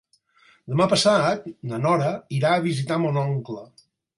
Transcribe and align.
Demà 0.71 0.87
passat 0.93 1.45
na 1.73 1.81
Nora 1.83 2.09
irà 2.39 2.57
a 2.57 2.65
visitar 2.67 2.99
mon 3.05 3.21
oncle. 3.29 3.63